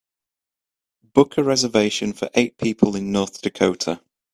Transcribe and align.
Book 1.13 1.37
a 1.37 1.43
reservation 1.43 2.11
for 2.11 2.31
eight 2.33 2.57
people 2.57 2.95
in 2.95 3.11
North 3.11 3.43
Dakota 3.43 4.01